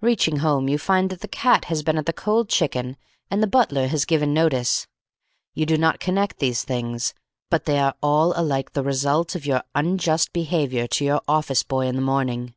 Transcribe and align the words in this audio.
Reaching 0.00 0.38
home, 0.38 0.66
you 0.70 0.78
find 0.78 1.10
that 1.10 1.20
the 1.20 1.28
cat 1.28 1.66
has 1.66 1.82
been 1.82 1.98
at 1.98 2.06
the 2.06 2.12
cold 2.14 2.48
chicken 2.48 2.96
and 3.30 3.42
the 3.42 3.46
butler 3.46 3.86
has 3.88 4.06
given 4.06 4.32
notice. 4.32 4.86
You 5.52 5.66
do 5.66 5.76
not 5.76 6.00
connect 6.00 6.38
these 6.38 6.64
things, 6.64 7.12
but 7.50 7.66
they 7.66 7.78
are 7.78 7.94
all 8.02 8.32
alike 8.34 8.72
the 8.72 8.82
results 8.82 9.34
of 9.36 9.44
your 9.44 9.62
unjust 9.74 10.32
behaviour 10.32 10.86
to 10.86 11.04
your 11.04 11.20
office 11.28 11.62
boy 11.62 11.86
in 11.86 11.96
the 11.96 12.00
morning. 12.00 12.54